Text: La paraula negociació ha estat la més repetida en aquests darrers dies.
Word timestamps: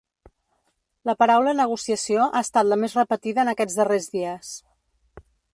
La 1.09 1.13
paraula 1.23 1.53
negociació 1.59 2.25
ha 2.39 2.43
estat 2.47 2.71
la 2.71 2.81
més 2.85 2.97
repetida 3.03 3.45
en 3.47 3.55
aquests 3.55 3.81
darrers 3.83 4.11
dies. 4.19 4.55